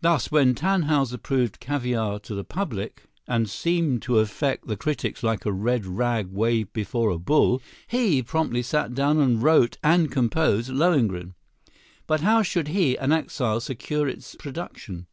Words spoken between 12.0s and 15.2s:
But how should he, an exile, secure its production?